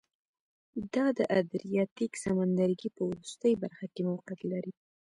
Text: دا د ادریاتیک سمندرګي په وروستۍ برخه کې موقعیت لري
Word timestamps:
دا 0.93 1.05
د 1.17 1.19
ادریاتیک 1.39 2.13
سمندرګي 2.23 2.89
په 2.95 3.01
وروستۍ 3.09 3.53
برخه 3.63 3.85
کې 3.93 4.01
موقعیت 4.09 4.41
لري 4.51 4.71